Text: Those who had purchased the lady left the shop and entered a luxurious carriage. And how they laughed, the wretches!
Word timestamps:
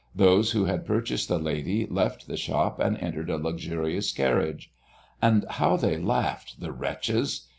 Those 0.15 0.53
who 0.53 0.65
had 0.65 0.87
purchased 0.87 1.27
the 1.29 1.37
lady 1.37 1.85
left 1.85 2.25
the 2.25 2.35
shop 2.35 2.79
and 2.79 2.97
entered 2.97 3.29
a 3.29 3.37
luxurious 3.37 4.11
carriage. 4.11 4.71
And 5.21 5.45
how 5.47 5.77
they 5.77 5.99
laughed, 5.99 6.59
the 6.59 6.71
wretches! 6.71 7.49